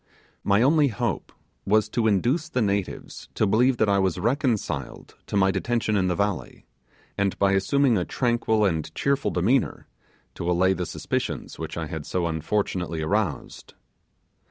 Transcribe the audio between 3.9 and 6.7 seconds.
was reconciled to my detention in the valley,